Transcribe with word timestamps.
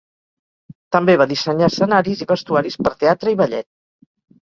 També 0.95 1.15
va 1.23 1.27
dissenyar 1.33 1.69
escenaris 1.73 2.25
i 2.27 2.31
vestuaris 2.35 2.81
per 2.83 2.97
teatre 3.07 3.39
i 3.39 3.43
ballet. 3.45 3.73